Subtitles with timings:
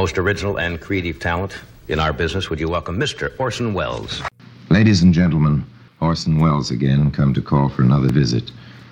[0.00, 2.48] most original and creative talent in our business.
[2.48, 3.38] Would you welcome Mr.
[3.38, 4.22] Orson Welles?
[4.70, 5.62] Ladies and gentlemen,
[6.00, 8.50] Orson Welles again, come to call for another visit.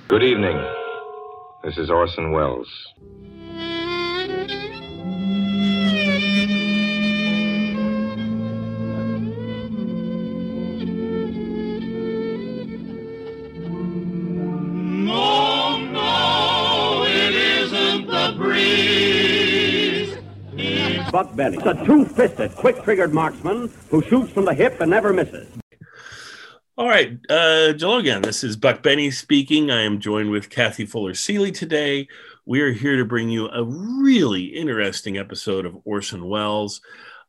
[0.09, 0.63] Good evening.
[1.65, 2.69] This is Orson Welles.
[21.19, 25.48] Buck Benny, It's a two-fisted, quick-triggered marksman who shoots from the hip and never misses.
[26.76, 28.22] All right, uh, again.
[28.22, 29.68] This is Buck Benny speaking.
[29.68, 32.06] I am joined with Kathy Fuller Seeley today.
[32.46, 36.82] We are here to bring you a really interesting episode of Orson Welles.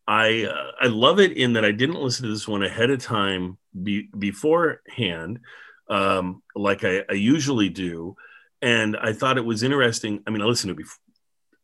[0.08, 3.02] I uh, I love it in that I didn't listen to this one ahead of
[3.02, 5.40] time be, beforehand,
[5.90, 8.18] um, like I, I usually do,
[8.62, 10.22] and I thought it was interesting.
[10.28, 11.00] I mean, I listened to it before.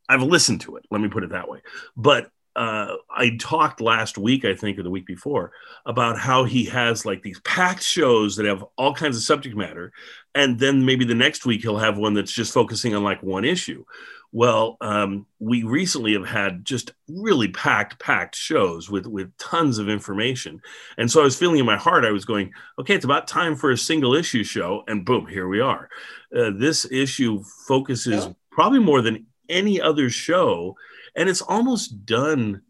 [0.08, 0.84] I've listened to it.
[0.90, 1.60] Let me put it that way.
[1.96, 5.52] But uh, I talked last week, I think, or the week before,
[5.84, 9.92] about how he has like these packed shows that have all kinds of subject matter,
[10.34, 13.44] and then maybe the next week he'll have one that's just focusing on like one
[13.44, 13.84] issue.
[14.32, 19.90] Well, um, we recently have had just really packed, packed shows with with tons of
[19.90, 20.62] information,
[20.96, 23.54] and so I was feeling in my heart, I was going, okay, it's about time
[23.54, 25.90] for a single issue show, and boom, here we are.
[26.34, 28.32] Uh, this issue focuses Yeah.
[28.50, 30.76] probably more than any other show
[31.14, 32.62] and it's almost done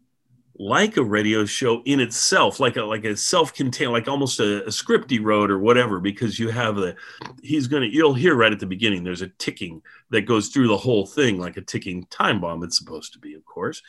[0.59, 4.71] like a radio show in itself like a like a self-contained like almost a, a
[4.71, 6.95] script he wrote or whatever because you have a
[7.43, 10.77] he's gonna you'll hear right at the beginning there's a ticking that goes through the
[10.77, 13.81] whole thing like a ticking time bomb it's supposed to be of course.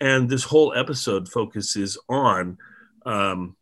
[0.00, 2.58] And this whole episode focuses on
[3.04, 3.56] um,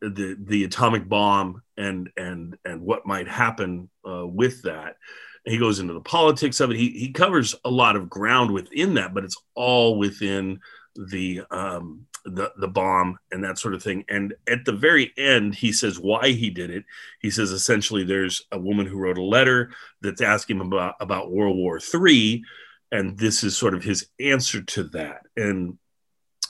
[0.00, 4.96] the the atomic bomb and and and what might happen uh, with that
[5.44, 6.76] he goes into the politics of it.
[6.76, 10.60] He he covers a lot of ground within that, but it's all within
[10.96, 14.04] the um, the the bomb and that sort of thing.
[14.08, 16.84] And at the very end, he says why he did it.
[17.20, 19.70] He says essentially there's a woman who wrote a letter
[20.00, 22.44] that's asking him about about World War Three,
[22.90, 25.26] and this is sort of his answer to that.
[25.36, 25.78] And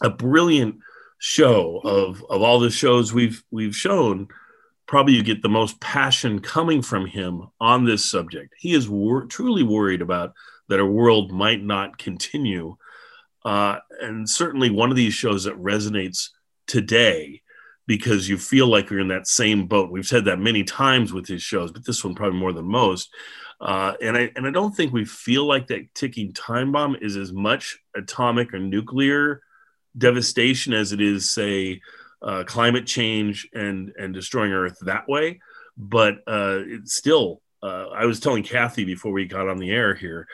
[0.00, 0.76] a brilliant
[1.18, 4.28] show of of all the shows we've we've shown
[4.86, 8.54] probably you get the most passion coming from him on this subject.
[8.58, 10.32] He is wor- truly worried about
[10.68, 12.76] that our world might not continue.
[13.44, 16.30] Uh, and certainly one of these shows that resonates
[16.66, 17.42] today
[17.86, 19.90] because you feel like you're in that same boat.
[19.90, 23.10] We've said that many times with his shows, but this one probably more than most.
[23.60, 27.16] Uh, and I and I don't think we feel like that ticking time bomb is
[27.16, 29.42] as much atomic or nuclear
[29.96, 31.80] devastation as it is, say,
[32.24, 35.40] uh, climate change and and destroying Earth that way.
[35.76, 40.26] But uh, still, uh, I was telling Kathy before we got on the air here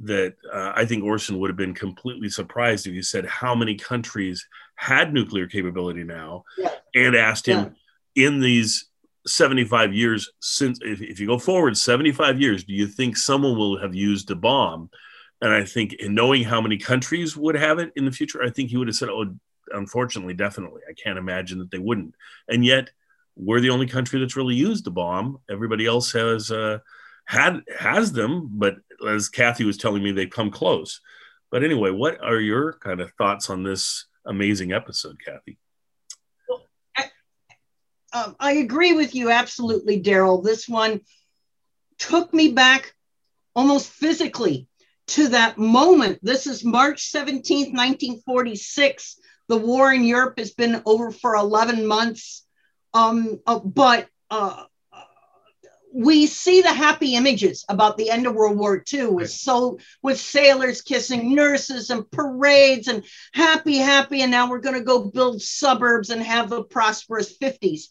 [0.00, 3.74] that uh, I think Orson would have been completely surprised if you said how many
[3.74, 6.70] countries had nuclear capability now, Yeah.
[6.94, 7.74] and asked him
[8.14, 8.86] in these
[9.26, 13.78] 75 years since, if, if you go forward 75 years, do you think someone will
[13.80, 14.88] have used a bomb?
[15.40, 18.50] And I think in knowing how many countries would have it in the future, I
[18.50, 19.34] think he would have said, oh,
[19.72, 20.82] unfortunately, definitely.
[20.88, 22.14] I can't imagine that they wouldn't.
[22.48, 22.90] And yet,
[23.36, 25.38] we're the only country that's really used a bomb.
[25.50, 26.78] Everybody else has uh,
[27.24, 28.76] had has them, but
[29.08, 31.00] as Kathy was telling me, they've come close.
[31.50, 35.58] But anyway, what are your kind of thoughts on this amazing episode, Kathy?
[38.12, 40.42] um, I agree with you absolutely, Daryl.
[40.42, 41.00] This one
[41.98, 42.94] took me back
[43.54, 44.68] almost physically
[45.08, 46.18] to that moment.
[46.22, 49.18] This is March 17th, 1946.
[49.48, 52.44] The war in Europe has been over for 11 months.
[52.94, 54.64] Um, uh, but uh,
[55.92, 60.20] we see the happy images about the end of World War II with so with
[60.20, 65.42] sailors kissing nurses and parades and happy, happy, and now we're going to go build
[65.42, 67.88] suburbs and have the prosperous 50s.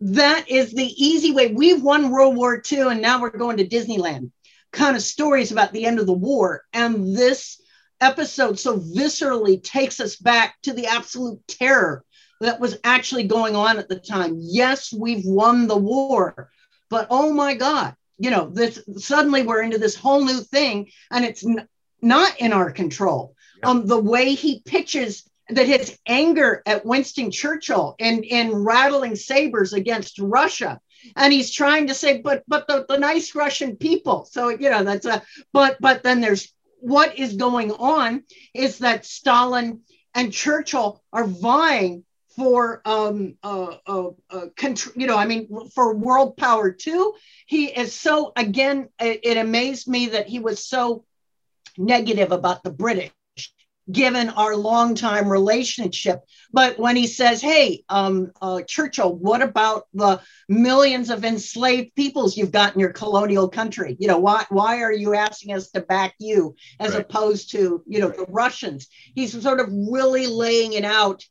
[0.00, 1.48] That is the easy way.
[1.48, 4.30] We've won World War II and now we're going to Disneyland.
[4.72, 6.64] Kind of stories about the end of the war.
[6.72, 7.60] And this
[8.00, 12.04] episode so viscerally takes us back to the absolute terror
[12.40, 14.38] that was actually going on at the time.
[14.40, 16.50] Yes, we've won the war,
[16.88, 21.24] but oh my God, you know, this suddenly we're into this whole new thing and
[21.24, 21.66] it's n-
[22.00, 23.34] not in our control.
[23.62, 29.72] Um, the way he pitches that his anger at Winston Churchill and in rattling sabers
[29.72, 30.80] against Russia.
[31.16, 34.26] And he's trying to say, but but the, the nice Russian people.
[34.26, 39.04] So you know that's a but but then there's what is going on is that
[39.04, 39.80] Stalin
[40.14, 42.04] and Churchill are vying
[42.36, 44.46] for um uh, uh, uh
[44.94, 47.14] you know i mean for world power too.
[47.46, 51.04] He is so again it, it amazed me that he was so
[51.76, 53.10] negative about the british
[53.90, 56.24] given our longtime relationship.
[56.52, 62.36] But when he says, "Hey, um, uh, Churchill, what about the millions of enslaved peoples
[62.36, 63.96] you've got in your colonial country?
[63.98, 67.00] You know, why why are you asking us to back you as Right.
[67.00, 71.24] opposed to you know the Russians?" He's sort of really laying it out,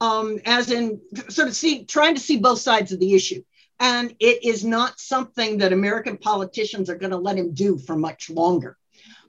[0.00, 3.42] um, as in sort of see trying to see both sides of the issue.
[3.78, 7.96] And it is not something that American politicians are going to let him do for
[7.96, 8.76] much longer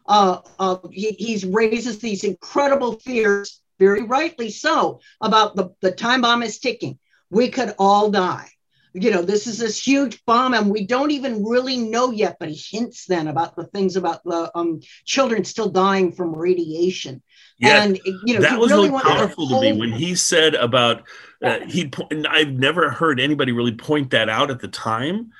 [0.05, 6.21] uh, uh, he he's raises these incredible fears, very rightly so, about the, the time
[6.21, 6.99] bomb is ticking.
[7.29, 8.49] We could all die.
[8.93, 12.49] You know, this is this huge bomb, and we don't even really know yet, but
[12.49, 17.23] he hints then about the things about the um, children still dying from radiation.
[17.57, 20.55] Yeah, and, you know, that was really really to powerful to me when he said
[20.55, 21.03] about
[21.41, 21.89] uh, he.
[22.27, 25.31] I've never heard anybody really point that out at the time,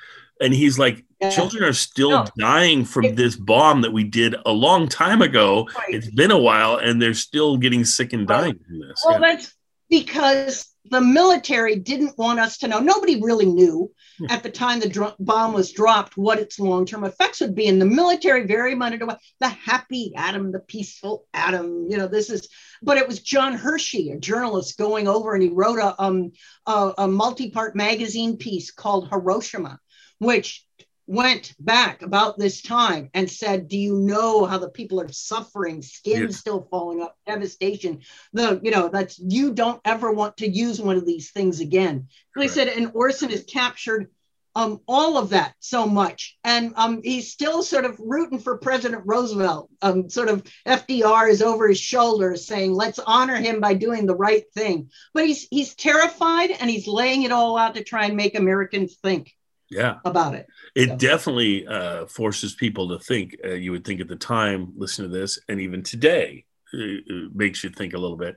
[0.42, 1.30] and he's like, Yeah.
[1.30, 2.24] children are still No.
[2.38, 5.68] dying from It- this bomb that we did a long time ago.
[5.76, 5.94] Right.
[5.94, 9.00] It's been a while, and they're still getting sick and dying from this.
[9.04, 9.34] Well, Yeah.
[9.34, 9.52] that's
[9.88, 12.80] because the military didn't want us to know.
[12.80, 14.26] Nobody really knew Hmm.
[14.30, 17.68] at the time the dro- bomb was dropped what its long term effects would be.
[17.68, 18.94] And the military very much
[19.40, 21.86] the happy atom, the peaceful atom.
[21.88, 22.48] You know, this is,
[22.82, 26.32] but it was John Hersey, a journalist, going over and he wrote a, um,
[26.66, 29.78] a, a multi part magazine piece called Hiroshima,
[30.22, 30.64] which
[31.06, 35.82] went back about this time and said, Do you know how the people are suffering?
[35.82, 36.36] Skin Yes.
[36.36, 38.00] still falling up, devastation.
[38.32, 42.08] The, you know, that's you don't ever want to use one of these things again.
[42.36, 44.10] They said, and Orson has captured
[44.54, 46.36] um, all of that so much.
[46.44, 49.70] And um, he's still sort of rooting for President Roosevelt.
[49.80, 54.14] Um, sort of FDR is over his shoulder saying, let's honor him by doing the
[54.14, 54.90] right thing.
[55.14, 58.96] But he's he's terrified and he's laying it all out to try and make Americans
[59.02, 59.34] think
[59.72, 59.96] yeah.
[60.04, 60.46] about it.
[60.74, 63.36] It So- definitely uh, forces people to think.
[63.44, 67.34] Uh, you would think at the time, listen to this, and even today, it, it
[67.34, 68.36] makes you think a little bit.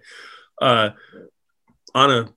[0.62, 0.90] Uh,
[1.94, 2.30] on a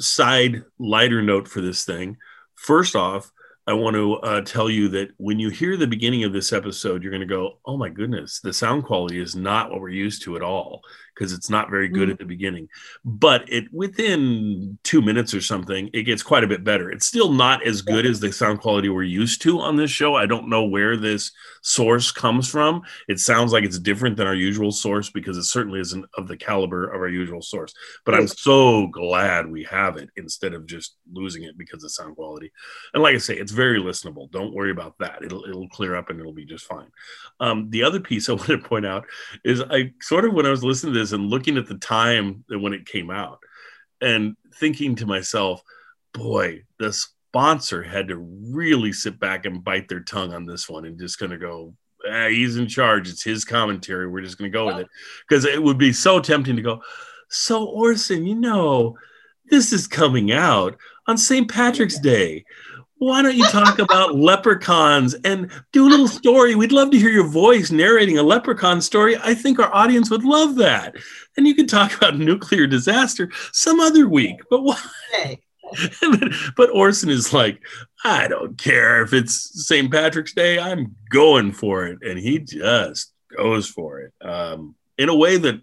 [0.00, 2.16] side, lighter note for this thing,
[2.56, 3.30] first off,
[3.66, 7.02] I want to uh, tell you that when you hear the beginning of this episode,
[7.02, 10.22] you're going to go, "Oh my goodness, the sound quality is not what we're used
[10.24, 10.82] to at all,"
[11.14, 12.12] because it's not very good Mhm.
[12.12, 12.68] at the beginning.
[13.04, 16.90] But it within two minutes or something, it gets quite a bit better.
[16.90, 20.14] It's still not as good as the sound quality we're used to on this show.
[20.14, 21.32] I don't know where this
[21.62, 22.82] source comes from.
[23.08, 26.36] It sounds like it's different than our usual source because it certainly isn't of the
[26.36, 27.72] caliber of our usual source.
[28.04, 32.16] But I'm so glad we have it instead of just losing it because of sound
[32.16, 32.50] quality.
[32.94, 34.30] And like I say, it's very listenable.
[34.30, 35.22] Don't worry about that.
[35.22, 36.88] It'll it'll clear up and it'll be just fine.
[37.40, 39.06] Um, the other piece I want to point out
[39.44, 42.60] is I sort of when I was listening to and looking at the time that
[42.60, 43.40] when it came out
[44.00, 45.60] and thinking to myself,
[46.14, 50.84] boy, the sponsor had to really sit back and bite their tongue on this one
[50.84, 51.74] and just gonna go,
[52.08, 53.08] "Ah, he's in charge.
[53.08, 54.06] It's his commentary.
[54.06, 54.88] We're just gonna go with it.
[55.26, 56.82] Because it would be so tempting to go,
[57.32, 58.96] so Orson, you know,
[59.46, 60.76] this is coming out
[61.06, 61.50] on St.
[61.50, 62.44] Patrick's Day.
[63.02, 66.54] Why don't you talk about leprechauns and do a little story?
[66.54, 69.16] We'd love to hear your voice narrating a leprechaun story.
[69.16, 70.94] I think our audience would love that.
[71.36, 74.36] And you can talk about nuclear disaster some other week.
[74.48, 75.40] But why?
[76.56, 77.60] But Orson is like,
[78.04, 79.90] I don't care if it's St.
[79.90, 80.60] Patrick's Day.
[80.60, 85.60] I'm going for it, and he just goes for it um, in a way that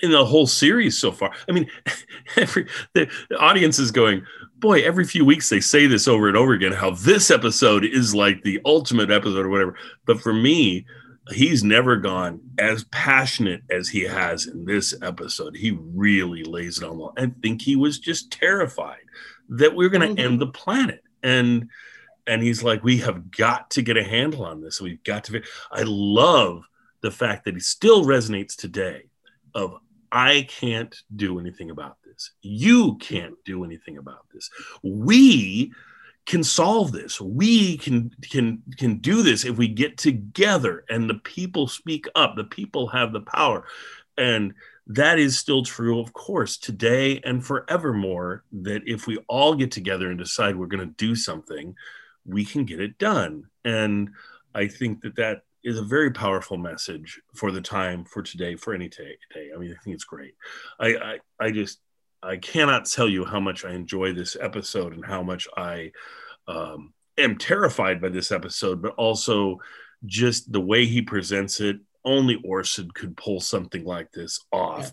[0.00, 1.32] in the whole series so far.
[1.48, 1.68] I mean,
[2.36, 4.24] every the, the audience is going,
[4.58, 4.80] boy.
[4.82, 6.72] Every few weeks they say this over and over again.
[6.72, 9.76] How this episode is like the ultimate episode or whatever.
[10.06, 10.86] But for me,
[11.30, 15.56] he's never gone as passionate as he has in this episode.
[15.56, 17.22] He really lays it on the.
[17.22, 19.02] I think he was just terrified
[19.48, 20.24] that we are going to Mhm.
[20.24, 21.02] end the planet.
[21.22, 21.68] And
[22.28, 24.80] and he's like, we have got to get a handle on this.
[24.80, 25.32] We've got to.
[25.32, 26.64] fi-" I love
[27.00, 29.04] the fact that he still resonates today.
[29.54, 29.74] Of
[30.12, 32.32] I can't do anything about this.
[32.42, 34.50] You can't do anything about this.
[34.82, 35.72] We
[36.26, 37.20] can solve this.
[37.20, 42.36] We can can can do this if we get together and the people speak up.
[42.36, 43.64] The people have the power.
[44.18, 44.54] And
[44.88, 48.44] that is still true, of course, today and forevermore.
[48.52, 51.74] That if we all get together and decide we're going to do something,
[52.24, 53.44] we can get it done.
[53.64, 54.10] And
[54.54, 58.72] I think that that is a very powerful message for the time, for today, for
[58.72, 59.18] any day.
[59.52, 60.34] I mean, I think it's great.
[60.78, 61.80] I, I, I just,
[62.22, 65.90] I cannot tell you how much I enjoy this episode and how much I
[66.46, 69.58] um, am terrified by this episode, but also
[70.04, 71.78] just the way he presents it.
[72.04, 74.92] Only Orson could pull something like this off.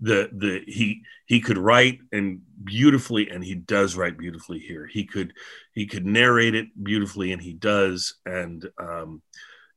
[0.00, 4.86] The the he he could write and beautifully, and he does write beautifully here.
[4.86, 5.34] He could
[5.74, 8.14] he could narrate it beautifully, and he does.
[8.24, 9.20] And um,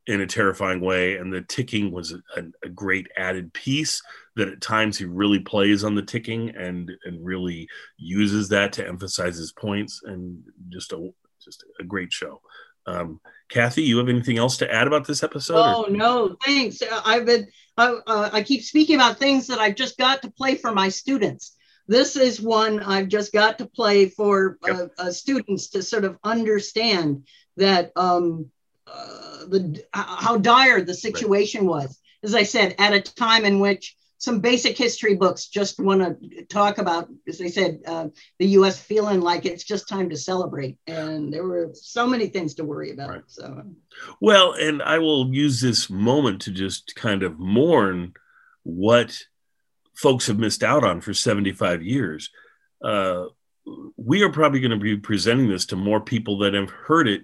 [0.07, 1.17] in a terrifying way.
[1.17, 4.01] And the ticking was a, a, great added piece
[4.35, 8.87] that at times he really plays on the ticking and and really uses that to
[8.87, 11.09] emphasize his points and just a
[11.43, 12.41] just a great show.
[12.85, 15.57] Um, Kathy, you have anything else to add about this episode?
[15.57, 15.89] Oh or?
[15.89, 16.81] no, thanks.
[17.05, 17.47] I've been
[17.77, 20.89] I, uh, I keep speaking about things that I've just got to play for my
[20.89, 21.55] students.
[21.87, 26.17] This is one I've just got to play for uh, uh, students to sort of
[26.23, 28.51] understand that um,
[28.91, 31.85] uh, the how dire the situation right.
[31.85, 31.99] was.
[32.23, 36.45] As I said, at a time in which some basic history books just want to
[36.45, 38.07] talk about, as I said, uh,
[38.39, 38.79] the U.S.
[38.79, 42.91] feeling like it's just time to celebrate, and there were so many things to worry
[42.91, 43.09] about.
[43.09, 43.21] Right.
[43.27, 43.63] So,
[44.19, 48.13] well, and I will use this moment to just kind of mourn
[48.63, 49.17] what
[49.95, 52.31] folks have missed out on for 75 years.
[52.83, 53.25] Uh,
[53.97, 57.23] we are probably going to be presenting this to more people that have heard it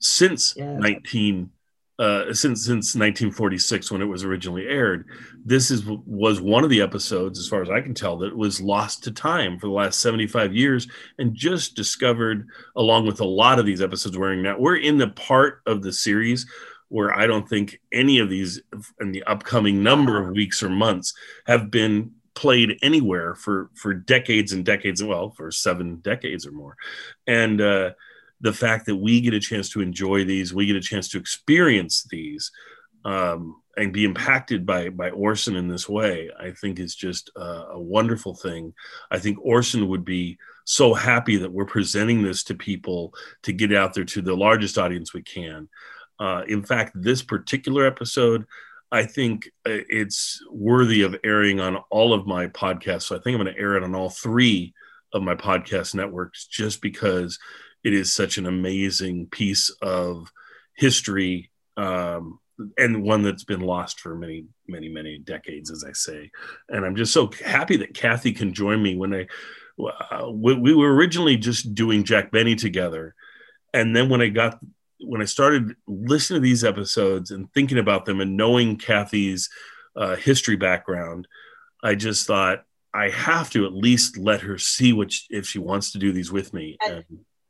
[0.00, 0.76] since yeah.
[0.76, 1.50] 19
[1.98, 5.06] uh, since since 1946 when it was originally aired.
[5.44, 8.60] This is was one of the episodes, as far as I can tell, that was
[8.60, 10.88] lost to time for the last 75 years
[11.18, 15.08] and just discovered, along with a lot of these episodes wearing that we're in the
[15.08, 16.46] part of the series
[16.88, 18.60] where I don't think any of these
[19.00, 21.14] in the upcoming number of weeks or months
[21.46, 26.76] have been played anywhere for for decades and decades well for seven decades or more
[27.26, 27.90] and uh
[28.40, 31.18] the fact that we get a chance to enjoy these, we get a chance to
[31.18, 32.50] experience these,
[33.04, 37.78] um, and be impacted by by Orson in this way, I think is just a,
[37.78, 38.74] wonderful thing.
[39.10, 43.72] I think Orson would be so happy that we're presenting this to people to get
[43.72, 45.68] out there to the largest audience we can.
[46.18, 48.46] Uh, in fact, this particular episode,
[48.90, 53.02] I think uh, it's worthy of airing on all of my podcasts.
[53.02, 54.74] So I think I'm going to air it on all three
[55.12, 57.38] of my podcast networks just because
[57.86, 60.32] it is such an amazing piece of
[60.74, 62.40] history um,
[62.76, 66.30] and one that's been lost for many many many decades as i say.
[66.68, 69.26] And i'm just so happy that kathy can join me when i
[69.78, 73.14] uh, we, we, were originally just doing jack benny together.
[73.72, 74.58] And then when i got
[74.98, 79.48] when i started listening to these episodes and thinking about them and knowing kathy's
[79.94, 81.28] uh, history background
[81.84, 82.64] i just thought
[82.94, 86.12] i have to at least let her see what she, if she wants to do
[86.12, 86.78] these with me.
[86.82, 87.04] And,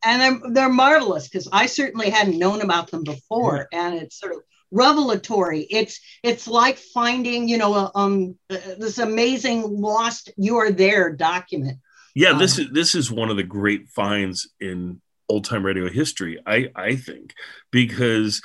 [0.07, 4.33] and they're, they're marvelous because I certainly hadn't known about them before, and it's sort
[4.33, 4.39] of
[4.71, 5.67] revelatory.
[5.69, 11.79] It's it's like finding you know um uh, this amazing lost you are there document.
[12.15, 15.91] Yeah, um, this is this is one of the great finds in old time radio
[15.91, 16.41] history.
[16.47, 17.35] I I think
[17.71, 18.41] because.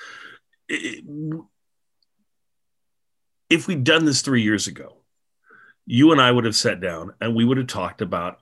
[0.67, 1.03] It,
[3.49, 5.01] if we'd done this three years ago,
[5.85, 8.39] you and I would have sat down and we would have talked about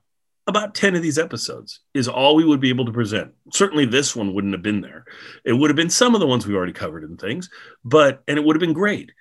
[0.49, 3.31] about 10 of these episodes is all we would be able to present.
[3.53, 5.05] Certainly this one wouldn't have been there.
[5.45, 7.49] It would have been some of the ones we already covered and things,
[7.83, 9.11] but and it would have been great.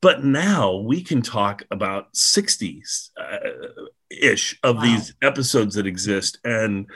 [0.00, 3.38] But now we can talk about 60s uh,
[4.10, 4.82] ish of wow.
[4.82, 6.86] these episodes that exist and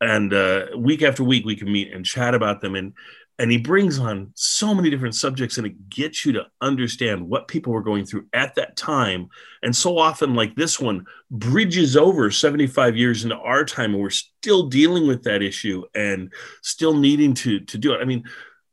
[0.00, 2.92] and uh, week after week we can meet and chat about them and
[3.38, 7.46] and he brings on so many different subjects and it gets you to understand what
[7.46, 9.28] people were going through at that time.
[9.62, 14.10] And so often like this one bridges over 75 years into our time and we're
[14.10, 18.00] still dealing with that issue and still needing to to do it.
[18.00, 18.24] I mean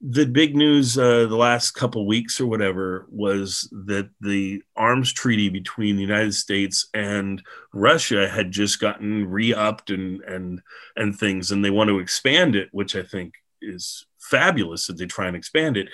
[0.02, 5.50] the big news uh, the last couple weeks or whatever was that the arms treaty
[5.50, 7.42] between the United States and
[7.74, 10.62] Russia had just gotten re-upped and and
[10.96, 15.06] and things, and they want to expand it, which I think is fabulous that they
[15.06, 15.90] try and expand it.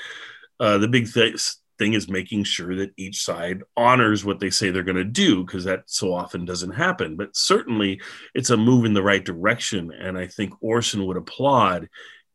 [0.59, 1.39] Uh, the big th-
[1.77, 5.43] thing is making sure that each side honors what they say they're going to do
[5.43, 7.15] because that so often doesn't happen.
[7.15, 7.99] But certainly,
[8.35, 11.89] it's a move in the right direction, and I think Orson would applaud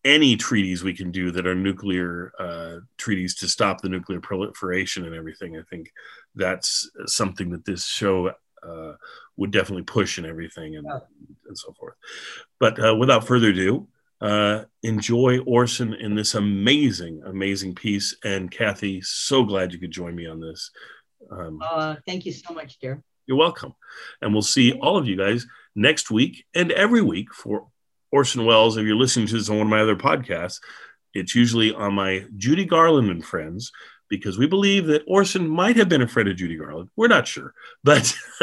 [0.04, 5.04] any treaties we can do that are nuclear uh, treaties to stop the nuclear proliferation
[5.04, 5.56] and everything.
[5.56, 5.92] I think
[6.34, 8.92] that's something that this show uh,
[9.36, 10.86] would definitely push and everything and,
[11.48, 11.94] and so forth.
[12.60, 13.88] But uh, without further ado,
[14.20, 18.16] uh, enjoy Orson in this amazing, amazing piece.
[18.24, 20.70] And Kathy, so glad you could join me on this.
[21.30, 23.02] Um, uh, thank you so much, dear.
[23.26, 23.74] You're welcome.
[24.22, 27.68] And we'll see all of you guys next week and every week for
[28.12, 28.76] Orson Welles.
[28.76, 30.60] If you're listening to this on one of my other podcasts,
[31.12, 33.72] it's usually on my Judy Garland and Friends
[34.08, 36.90] because we believe that Orson might have been a friend of Judy Garland.
[36.96, 38.14] We're not sure, but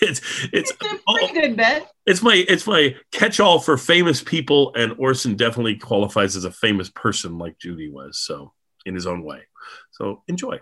[0.00, 0.20] it's
[0.52, 1.90] it's, it's a pretty good bet.
[2.06, 6.90] It's my it's my catch-all for famous people, and Orson definitely qualifies as a famous
[6.90, 8.52] person like Judy was, so
[8.84, 9.42] in his own way.
[9.92, 10.58] So enjoy.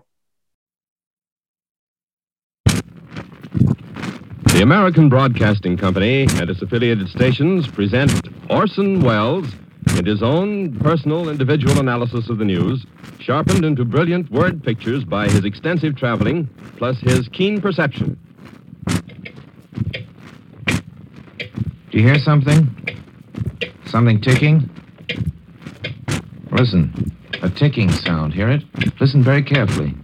[4.53, 9.47] The American Broadcasting Company and its affiliated stations present Orson Welles
[9.97, 12.85] and his own personal individual analysis of the news,
[13.19, 18.19] sharpened into brilliant word pictures by his extensive traveling, plus his keen perception.
[21.91, 22.69] Do you hear something?
[23.87, 24.71] Something ticking?
[26.53, 28.35] Listen, a ticking sound.
[28.35, 28.65] Hear it?
[29.01, 29.95] Listen very carefully.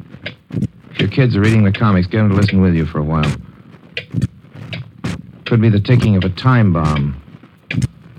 [0.90, 3.05] If your kids are reading the comics, get them to listen with you for a
[3.05, 3.31] while.
[5.45, 7.23] Could be the ticking of a time bomb.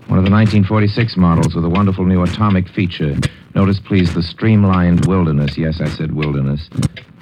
[0.08, 3.18] One of the 1946 models with a wonderful new atomic feature.
[3.56, 5.58] Notice, please, the streamlined wilderness.
[5.58, 6.70] Yes, I said wilderness.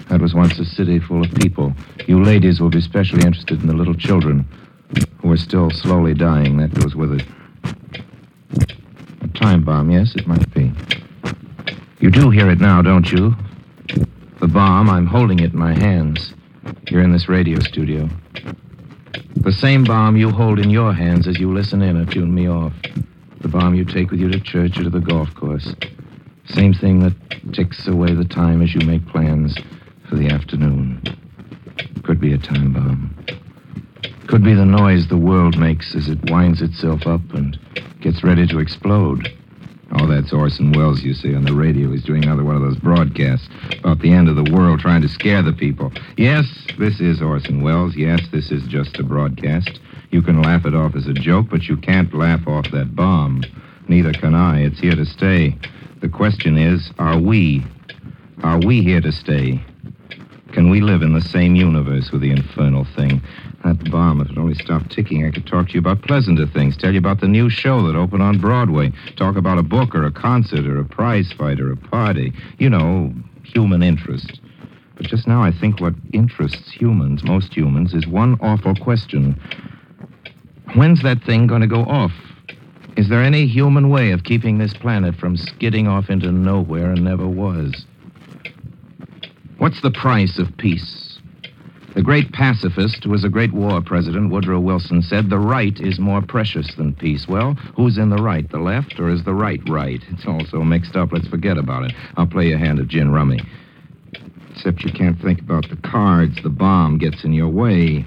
[0.09, 1.73] That was once a city full of people.
[2.05, 4.47] You ladies will be specially interested in the little children
[5.19, 6.57] who are still slowly dying.
[6.57, 7.25] That goes with it.
[9.21, 10.71] A time bomb, yes, it might be.
[11.99, 13.35] You do hear it now, don't you?
[14.41, 16.35] The bomb, I'm holding it in my hands.
[16.91, 18.07] You're in this radio studio.
[19.35, 22.49] The same bomb you hold in your hands as you listen in or tune me
[22.49, 22.73] off.
[23.41, 25.75] The bomb you take with you to church or to the golf course.
[26.49, 27.13] Same thing that
[27.53, 29.55] ticks away the time as you make plans
[30.09, 31.01] for the afternoon.
[32.03, 33.15] Could be a time bomb.
[34.27, 37.59] Could be the noise the world makes as it winds itself up and
[38.01, 39.34] gets ready to explode.
[39.91, 41.91] Oh, that's Orson Welles you see on the radio.
[41.91, 43.47] He's doing another one of those broadcasts
[43.79, 45.91] about the end of the world trying to scare the people.
[46.17, 46.45] Yes,
[46.77, 47.95] this is Orson Welles.
[47.95, 49.79] Yes, this is just a broadcast.
[50.11, 53.43] You can laugh it off as a joke, but you can't laugh off that bomb.
[53.87, 54.61] Neither can I.
[54.61, 55.57] It's here to stay.
[56.01, 57.63] The question is, are we?
[58.43, 59.63] Are we here to stay?
[60.55, 63.21] Can we live in the same universe with the infernal thing?
[63.65, 66.77] That bomb, if it only stopped ticking, I could talk to you about pleasanter things.
[66.77, 68.93] Tell you about the new show that opened on Broadway.
[69.17, 72.31] Talk about a book or a concert or a prize fight or a party.
[72.57, 74.39] You know, human interest.
[74.95, 79.37] But just now, I think what interests humans, most humans, is one awful question
[80.73, 82.13] When's that thing going to go off?
[82.95, 87.03] Is there any human way of keeping this planet from skidding off into nowhere and
[87.03, 87.85] never was?
[89.57, 91.19] What's the price of peace?
[91.95, 95.97] The great pacifist, who was a great war president, Woodrow Wilson, said the right is
[95.97, 97.25] more precious than peace.
[97.25, 100.03] Well, who's in the right, the left, or is the right right?
[100.09, 101.93] It's all so mixed up, let's forget about it.
[102.17, 103.39] I'll play you a hand of gin rummy.
[104.51, 106.37] Except you can't think about the cards.
[106.43, 108.05] The bomb gets in your way.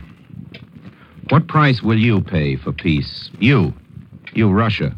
[1.30, 3.30] What price will you pay for peace?
[3.38, 3.72] You.
[4.34, 4.94] You, Russia.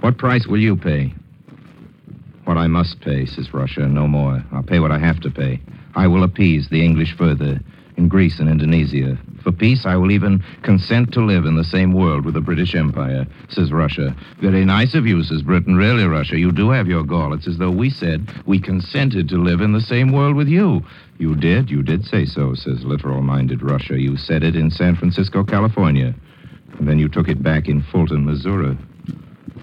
[0.00, 1.14] What price will you pay?
[2.44, 4.44] What I must pay, says Russia, no more.
[4.52, 5.60] I'll pay what I have to pay.
[5.94, 7.60] I will appease the English further
[7.96, 9.18] in Greece and Indonesia.
[9.42, 12.74] For peace, I will even consent to live in the same world with the British
[12.74, 14.14] Empire, says Russia.
[14.40, 15.76] Very nice of you, says Britain.
[15.76, 17.34] Really, Russia, you do have your gall.
[17.34, 20.84] It's as though we said we consented to live in the same world with you.
[21.18, 21.70] You did?
[21.70, 24.00] You did say so, says literal minded Russia.
[24.00, 26.14] You said it in San Francisco, California.
[26.78, 28.76] And then you took it back in Fulton, Missouri.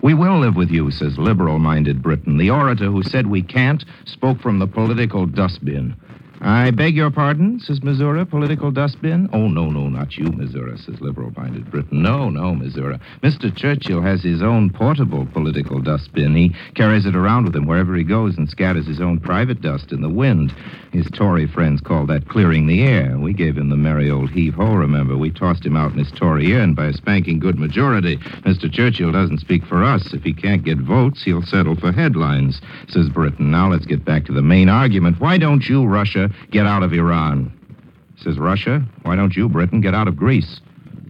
[0.01, 2.37] We will live with you, says liberal minded Britain.
[2.37, 5.95] The orator who said we can't spoke from the political dustbin.
[6.41, 9.29] I beg your pardon, says Missouri, political dustbin.
[9.33, 12.01] Oh, no, no, not you, Missouri, says liberal minded Britain.
[12.01, 12.97] No, no, Missouri.
[13.21, 13.53] Mr.
[13.53, 16.33] Churchill has his own portable political dustbin.
[16.35, 19.91] He carries it around with him wherever he goes and scatters his own private dust
[19.91, 20.53] in the wind.
[20.93, 23.17] His Tory friends call that clearing the air.
[23.19, 25.17] We gave him the merry old heave ho, remember.
[25.17, 28.15] We tossed him out in his Tory and by a spanking good majority.
[28.17, 28.71] Mr.
[28.71, 30.13] Churchill doesn't speak for us.
[30.13, 33.51] If he can't get votes, he'll settle for headlines, says Britain.
[33.51, 35.19] Now let's get back to the main argument.
[35.19, 37.53] Why don't you, Russia, get out of Iran?
[38.23, 40.59] Says Russia, why don't you, Britain, get out of Greece?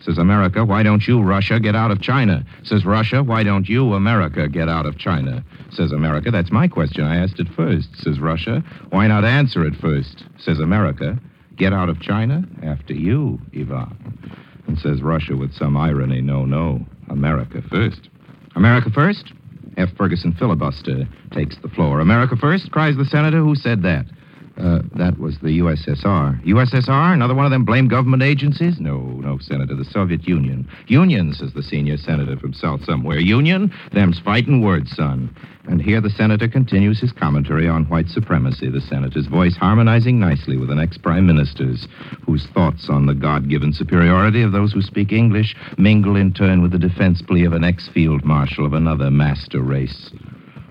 [0.02, 2.46] Says America, why don't you, Russia, get out of China?
[2.64, 5.44] Says Russia, why don't you, America, get out of China?
[5.72, 7.04] Says America, that's my question.
[7.04, 7.90] I asked it first.
[7.98, 10.24] Says Russia, why not answer it first?
[10.38, 11.20] Says America,
[11.58, 14.34] get out of China after you, Ivan.
[14.68, 18.10] And says Russia with some irony, no, no, America first.
[18.56, 19.34] America first?
[19.78, 19.90] F.
[19.98, 22.00] Ferguson filibuster takes the floor.
[22.00, 23.40] America first, cries the senator.
[23.40, 24.06] Who said that?
[24.60, 26.44] Uh, that was the USSR.
[26.44, 27.14] USSR?
[27.14, 28.78] Another one of them blame government agencies?
[28.80, 29.74] No, no, Senator.
[29.74, 30.68] The Soviet Union.
[30.88, 33.20] Union, says the senior senator from South somewhere.
[33.20, 33.72] Union?
[33.94, 35.34] Them's fighting words, son.
[35.70, 40.58] And here the senator continues his commentary on white supremacy, the senator's voice harmonizing nicely
[40.58, 41.88] with an ex prime minister's,
[42.26, 46.62] whose thoughts on the God given superiority of those who speak English mingle in turn
[46.62, 50.12] with the defense plea of an ex field marshal of another master race.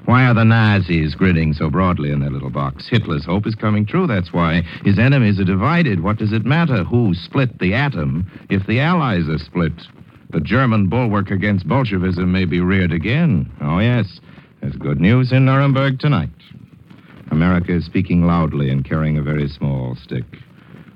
[0.09, 2.89] Why are the Nazis grinning so broadly in their little box?
[2.89, 4.07] Hitler's hope is coming true.
[4.07, 6.03] That's why his enemies are divided.
[6.03, 9.75] What does it matter who split the atom if the Allies are split?
[10.31, 13.53] The German bulwark against Bolshevism may be reared again.
[13.61, 14.19] Oh, yes.
[14.63, 16.31] There's good news in Nuremberg tonight.
[17.31, 20.25] America is speaking loudly and carrying a very small stick.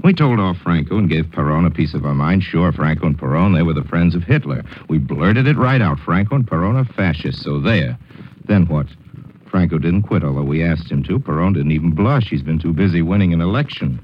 [0.03, 2.45] We told off Franco and gave Perón a piece of our mind.
[2.45, 4.65] Sure, Franco and Perón, they were the friends of Hitler.
[4.89, 6.01] We blurted it right out.
[6.01, 7.99] Franco and Perón are fascists, so there.
[8.47, 8.87] Then what?
[9.53, 11.19] Franco didn't quit, although we asked him to.
[11.19, 12.31] Perón didn't even blush.
[12.31, 14.01] He's been too busy winning an election.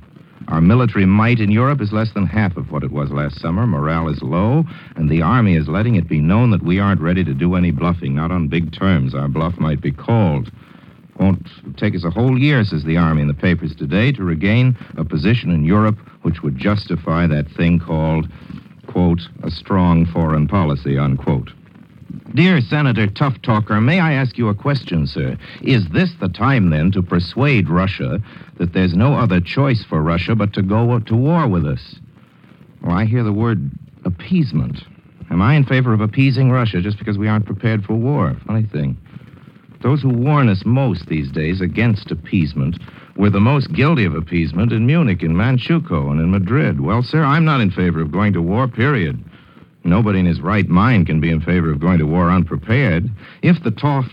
[0.49, 3.67] Our military might in Europe is less than half of what it was last summer.
[3.67, 7.25] Morale is low, and the Army is letting it be known that we aren't ready
[7.25, 9.15] to do any bluffing, not on big terms.
[9.15, 10.53] Our bluff might be called.
[11.19, 14.77] Won't take us a whole year, says the Army in the papers today, to regain
[14.99, 18.29] a position in Europe which would justify that thing called,
[18.87, 21.53] quote, a strong foreign policy, unquote.
[22.35, 25.39] Dear Senator Tough Talker, may I ask you a question, sir?
[25.63, 28.21] Is this the time, then, to persuade Russia
[28.59, 31.97] that there's no other choice for Russia but to go to war with us?
[32.83, 33.71] Well, I hear the word
[34.05, 34.83] appeasement.
[35.31, 38.37] Am I in favor of appeasing Russia just because we aren't prepared for war?
[38.47, 38.97] Funny thing.
[39.83, 42.79] Those who warn us most these days against appeasement
[43.17, 46.81] were the most guilty of appeasement in Munich, in Manchukuo, and in Madrid.
[46.81, 49.25] Well, sir, I'm not in favor of going to war, period.
[49.89, 53.11] Nobody in his right mind can be in favor of going to war unprepared.
[53.43, 54.07] If the tough,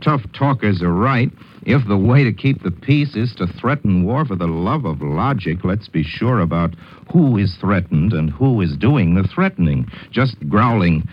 [0.00, 1.30] tough talkers are right,
[1.62, 5.02] if the way to keep the peace is to threaten war for the love of
[5.02, 6.74] logic, let's be sure about
[7.12, 9.86] who is threatened and who is doing the threatening.
[10.10, 11.06] Just growling,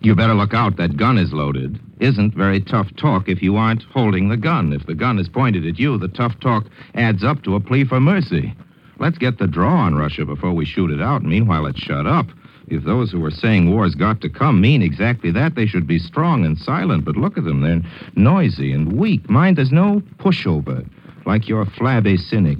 [0.00, 3.82] you better look out, that gun is loaded, isn't very tough talk if you aren't
[3.82, 4.72] holding the gun.
[4.72, 7.84] If the gun is pointed at you, the tough talk adds up to a plea
[7.84, 8.54] for mercy.
[8.98, 11.22] Let's get the draw on Russia before we shoot it out.
[11.22, 12.26] Meanwhile, let's shut up.
[12.70, 15.98] If those who are saying war's got to come mean exactly that, they should be
[15.98, 17.04] strong and silent.
[17.04, 17.62] But look at them.
[17.62, 17.82] They're
[18.14, 19.28] noisy and weak.
[19.30, 20.86] Mind, there's no pushover,
[21.24, 22.58] like your flabby cynic.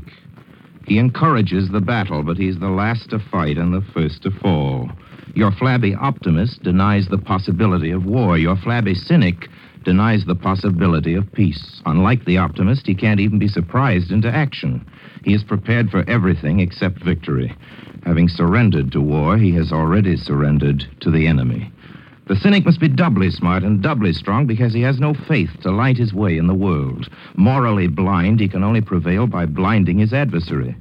[0.86, 4.90] He encourages the battle, but he's the last to fight and the first to fall.
[5.34, 8.38] Your flabby optimist denies the possibility of war.
[8.38, 9.48] Your flabby cynic
[9.84, 11.82] denies the possibility of peace.
[11.84, 14.86] Unlike the optimist, he can't even be surprised into action.
[15.24, 17.54] He is prepared for everything except victory.
[18.08, 21.70] Having surrendered to war, he has already surrendered to the enemy.
[22.26, 25.70] The cynic must be doubly smart and doubly strong because he has no faith to
[25.70, 27.10] light his way in the world.
[27.36, 30.74] Morally blind, he can only prevail by blinding his adversary.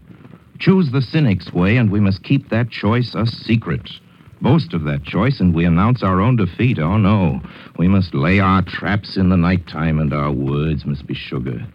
[0.60, 3.92] Choose the cynic's way, and we must keep that choice a secret.
[4.40, 6.80] Boast of that choice, and we announce our own defeat.
[6.80, 7.42] Oh, no.
[7.78, 11.68] We must lay our traps in the nighttime, and our words must be sugar.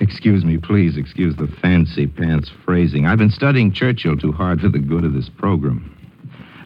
[0.00, 0.96] Excuse me, please.
[0.96, 3.06] Excuse the fancy pants phrasing.
[3.06, 5.94] I've been studying Churchill too hard for the good of this program.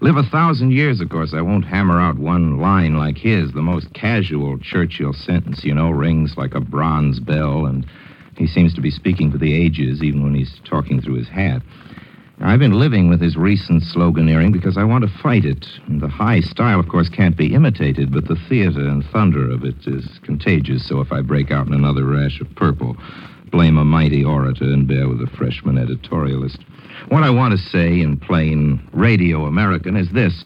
[0.02, 1.32] Live a thousand years, of course.
[1.32, 3.52] I won't hammer out one line like his.
[3.52, 7.86] The most casual Churchill sentence, you know, rings like a bronze bell, and
[8.36, 11.62] he seems to be speaking for the ages, even when he's talking through his hat.
[12.44, 15.64] I've been living with his recent sloganeering because I want to fight it.
[15.88, 19.86] The high style, of course, can't be imitated, but the theater and thunder of it
[19.86, 20.88] is contagious.
[20.88, 22.96] So if I break out in another rash of purple,
[23.52, 26.58] blame a mighty orator and bear with a freshman editorialist.
[27.10, 30.42] What I want to say in plain radio American is this.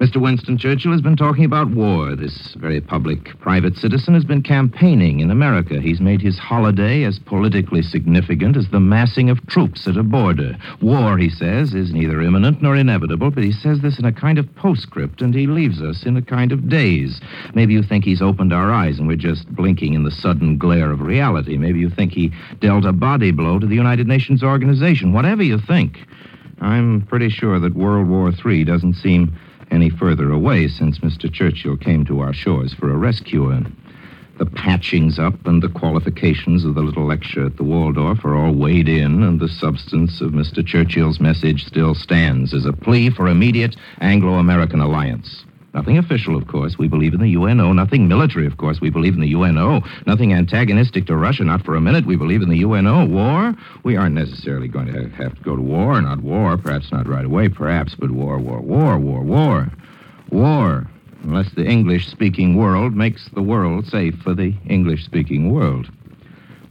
[0.00, 0.22] Mr.
[0.22, 2.14] Winston Churchill has been talking about war.
[2.14, 5.80] This very public private citizen has been campaigning in America.
[5.80, 10.56] He's made his holiday as politically significant as the massing of troops at a border.
[10.80, 14.38] War, he says, is neither imminent nor inevitable, but he says this in a kind
[14.38, 17.20] of postscript, and he leaves us in a kind of daze.
[17.54, 20.92] Maybe you think he's opened our eyes and we're just blinking in the sudden glare
[20.92, 21.56] of reality.
[21.56, 25.12] Maybe you think he dealt a body blow to the United Nations organization.
[25.12, 25.98] Whatever you think,
[26.60, 29.36] I'm pretty sure that World War III doesn't seem
[29.70, 31.32] any further away since Mr.
[31.32, 33.62] Churchill came to our shores for a rescuer.
[34.38, 38.54] The patchings up and the qualifications of the little lecture at the Waldorf are all
[38.54, 40.64] weighed in, and the substance of Mr.
[40.64, 45.44] Churchill's message still stands as a plea for immediate Anglo American alliance.
[45.74, 46.78] Nothing official, of course.
[46.78, 47.72] We believe in the UNO.
[47.72, 48.80] Nothing military, of course.
[48.80, 49.82] We believe in the UNO.
[50.06, 51.44] Nothing antagonistic to Russia.
[51.44, 52.06] Not for a minute.
[52.06, 53.04] We believe in the UNO.
[53.04, 53.54] War?
[53.84, 56.00] We aren't necessarily going to have to go to war.
[56.00, 56.56] Not war.
[56.56, 57.48] Perhaps not right away.
[57.48, 57.94] Perhaps.
[57.94, 59.70] But war, war, war, war, war.
[60.30, 60.86] War.
[61.22, 65.90] Unless the English speaking world makes the world safe for the English speaking world.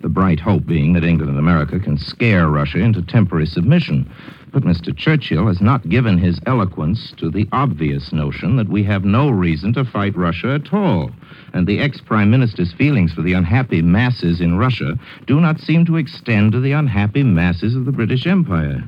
[0.01, 4.09] The bright hope being that England and America can scare Russia into temporary submission.
[4.51, 4.95] But Mr.
[4.95, 9.73] Churchill has not given his eloquence to the obvious notion that we have no reason
[9.73, 11.11] to fight Russia at all.
[11.53, 15.85] And the ex Prime Minister's feelings for the unhappy masses in Russia do not seem
[15.85, 18.83] to extend to the unhappy masses of the British Empire.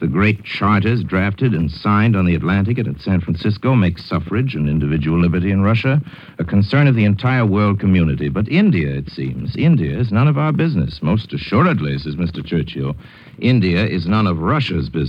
[0.00, 4.54] The great charters drafted and signed on the Atlantic and at San Francisco make suffrage
[4.54, 6.00] and individual liberty in Russia
[6.38, 8.28] a concern of the entire world community.
[8.28, 11.02] But India, it seems, India is none of our business.
[11.02, 12.44] Most assuredly, says Mr.
[12.44, 12.96] Churchill,
[13.38, 15.01] India is none of Russia's business.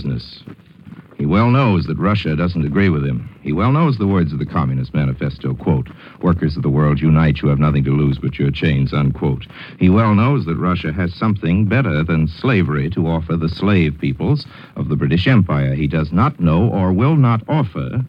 [1.16, 3.30] He well knows that Russia doesn't agree with him.
[3.42, 5.88] He well knows the words of the Communist Manifesto, quote,
[6.20, 9.46] workers of the world unite, you have nothing to lose but your chains, unquote.
[9.78, 14.46] He well knows that Russia has something better than slavery to offer the slave peoples
[14.76, 15.74] of the British Empire.
[15.74, 18.04] He does not know or will not offer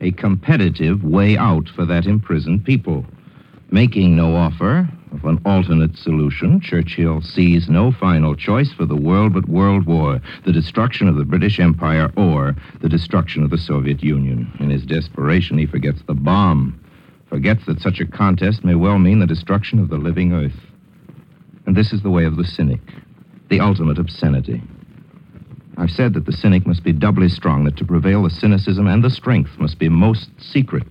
[0.00, 3.04] a competitive way out for that imprisoned people.
[3.70, 9.32] Making no offer of an alternate solution, Churchill sees no final choice for the world
[9.32, 14.02] but world war, the destruction of the British Empire or the destruction of the Soviet
[14.02, 14.52] Union.
[14.60, 16.78] In his desperation, he forgets the bomb,
[17.28, 20.60] forgets that such a contest may well mean the destruction of the living earth.
[21.66, 22.80] And this is the way of the cynic,
[23.48, 24.62] the ultimate obscenity.
[25.76, 29.04] I've said that the cynic must be doubly strong, that to prevail, the cynicism and
[29.04, 30.88] the strength must be most secret.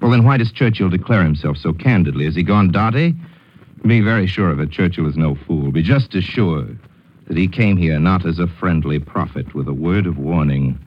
[0.00, 2.26] Well, then why does Churchill declare himself so candidly?
[2.26, 3.14] Has he gone dotty?
[3.86, 4.70] Be very sure of it.
[4.70, 5.70] Churchill is no fool.
[5.70, 6.66] Be just as sure
[7.26, 10.78] that he came here not as a friendly prophet with a word of warning,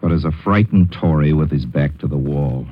[0.00, 2.66] but as a frightened Tory with his back to the wall.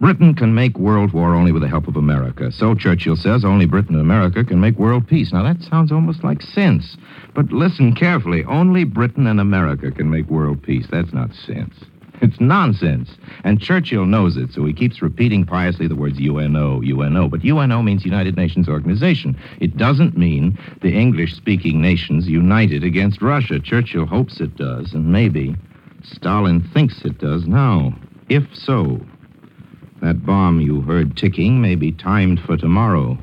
[0.00, 2.52] Britain can make world war only with the help of America.
[2.52, 5.32] So Churchill says only Britain and America can make world peace.
[5.32, 6.96] Now that sounds almost like sense.
[7.34, 8.44] But listen carefully.
[8.44, 10.86] Only Britain and America can make world peace.
[10.88, 11.74] That's not sense.
[12.20, 13.10] It's nonsense.
[13.44, 17.28] And Churchill knows it, so he keeps repeating piously the words UNO, UNO.
[17.28, 19.36] But UNO means United Nations Organization.
[19.60, 23.60] It doesn't mean the English speaking nations united against Russia.
[23.60, 25.56] Churchill hopes it does, and maybe
[26.02, 27.94] Stalin thinks it does now.
[28.28, 29.00] If so,
[30.02, 33.18] that bomb you heard ticking may be timed for tomorrow,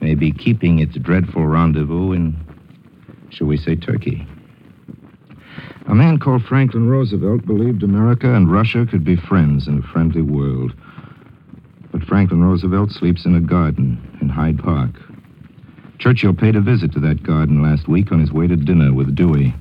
[0.00, 2.36] may be keeping its dreadful rendezvous in,
[3.30, 4.26] shall we say, Turkey.
[5.86, 10.22] A man called Franklin Roosevelt believed America and Russia could be friends in a friendly
[10.22, 10.72] world.
[11.92, 14.90] But Franklin Roosevelt sleeps in a garden in Hyde Park.
[15.98, 19.14] Churchill paid a visit to that garden last week on his way to dinner with
[19.14, 19.54] Dewey.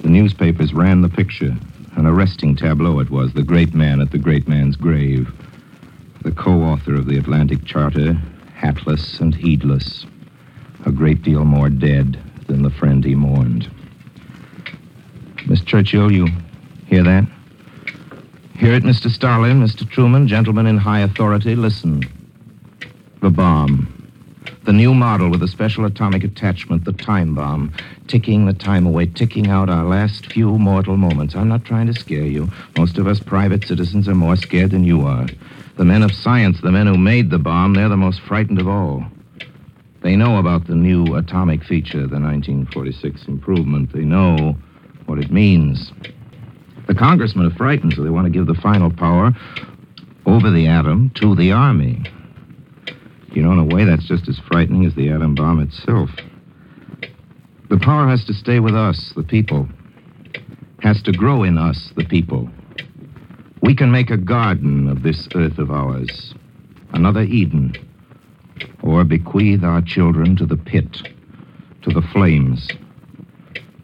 [0.00, 1.56] The newspapers ran the picture.
[1.94, 5.32] An arresting tableau it was, the great man at the great man's grave.
[6.22, 8.20] The co author of the Atlantic Charter,
[8.54, 10.06] hatless and heedless.
[10.86, 13.70] A great deal more dead than the friend he mourned.
[15.46, 16.28] Miss Churchill, you
[16.86, 17.26] hear that?
[18.54, 19.10] Hear it, Mr.
[19.10, 19.88] Stalin, Mr.
[19.88, 22.02] Truman, gentlemen in high authority, listen.
[23.20, 23.88] The bomb.
[24.64, 27.72] The new model with a special atomic attachment, the time bomb,
[28.06, 31.34] ticking the time away, ticking out our last few mortal moments.
[31.34, 32.48] I'm not trying to scare you.
[32.78, 35.26] Most of us private citizens are more scared than you are.
[35.76, 38.68] The men of science, the men who made the bomb, they're the most frightened of
[38.68, 39.04] all.
[40.02, 43.92] They know about the new atomic feature, the 1946 improvement.
[43.92, 44.56] They know
[45.12, 45.92] what it means.
[46.88, 49.32] The congressmen are frightened, so they want to give the final power
[50.24, 52.02] over the atom to the army.
[53.30, 56.08] You know, in a way, that's just as frightening as the atom bomb itself.
[57.68, 59.68] The power has to stay with us, the people.
[60.80, 62.48] Has to grow in us, the people.
[63.60, 66.32] We can make a garden of this earth of ours,
[66.94, 67.74] another Eden,
[68.82, 71.06] or bequeath our children to the pit,
[71.82, 72.66] to the flames,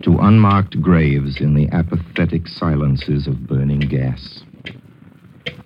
[0.03, 4.43] to unmarked graves in the apathetic silences of burning gas.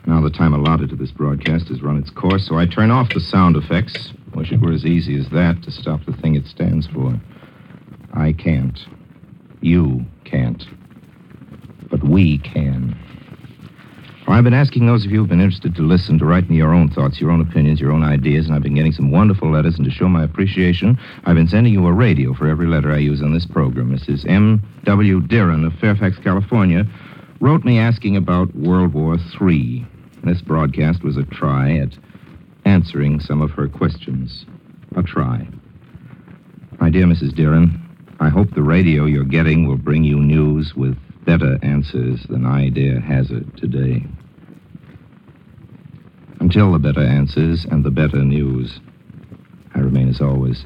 [0.07, 3.13] Now the time allotted to this broadcast has run its course, so I turn off
[3.15, 4.13] the sound effects.
[4.35, 7.15] Wish it were as easy as that to stop the thing it stands for.
[8.15, 8.79] I can't.
[9.61, 10.65] You can't.
[11.91, 13.02] But we can.
[14.29, 16.73] I've been asking those of you who've been interested to listen to write me your
[16.73, 19.77] own thoughts, your own opinions, your own ideas, and I've been getting some wonderful letters.
[19.77, 22.99] And to show my appreciation, I've been sending you a radio for every letter I
[22.99, 23.95] use on this program.
[23.95, 24.29] Mrs.
[24.29, 25.21] M.W.
[25.23, 26.87] Deeren of Fairfax, California,
[27.41, 29.87] wrote me asking about World War III.
[30.25, 31.99] This broadcast was a try at
[32.65, 34.47] answering some of her questions.
[34.97, 35.47] A try.
[36.81, 37.33] My dear Mrs.
[37.33, 37.81] Deeren,
[38.21, 42.69] I hope the radio you're getting will bring you news with better answers than I
[42.69, 44.05] dare hazard today.
[46.41, 48.81] Until the better answers and the better news,
[49.75, 50.65] I remain as always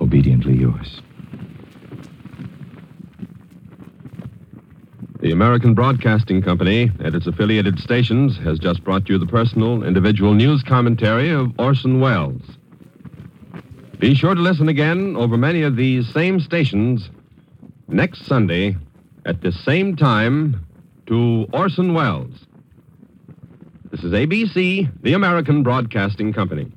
[0.00, 1.00] obediently yours.
[5.20, 10.34] The American Broadcasting Company and its affiliated stations has just brought you the personal, individual
[10.34, 12.42] news commentary of Orson Welles.
[13.98, 17.08] Be sure to listen again over many of these same stations
[17.86, 18.76] next Sunday
[19.24, 20.66] at the same time
[21.06, 22.46] to Orson Welles.
[23.90, 26.72] This is ABC, the American Broadcasting Company.